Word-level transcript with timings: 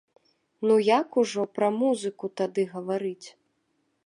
Ну 0.69 0.77
як 0.99 1.19
ужо 1.23 1.45
пра 1.59 1.69
музыку 1.79 2.25
тады 2.43 2.69
гаварыць? 2.77 3.27